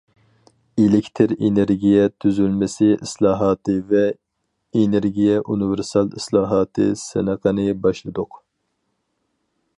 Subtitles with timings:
[0.83, 4.01] ئېلېكتىر ئېنېرگىيە تۈزۈلمىسى ئىسلاھاتى ۋە
[4.81, 8.45] ئېنېرگىيە ئۇنىۋېرسال ئىسلاھاتى سىنىقىنى باشلىدۇق.